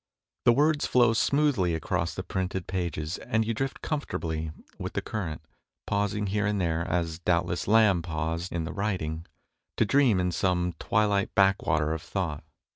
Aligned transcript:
The 0.45 0.51
words 0.53 0.87
flow 0.87 1.13
smoothly 1.13 1.75
across 1.75 2.15
the 2.15 2.23
printed 2.23 2.65
pages, 2.65 3.19
and 3.19 3.45
you 3.45 3.53
drift 3.53 3.83
com 3.83 4.01
fortably 4.01 4.51
with 4.79 4.93
the 4.93 5.01
current, 5.03 5.43
pausing 5.85 6.25
here 6.25 6.47
and 6.47 6.59
there, 6.59 6.81
as 6.87 7.19
doubtless 7.19 7.67
Lamb 7.67 8.01
paused 8.01 8.51
in 8.51 8.63
the 8.63 8.73
writ 8.73 9.03
ing, 9.03 9.27
to 9.77 9.85
dream 9.85 10.19
in 10.19 10.31
some 10.31 10.73
twilit 10.79 11.35
backwater 11.35 11.93
of 11.93 12.01
thought. 12.01 12.43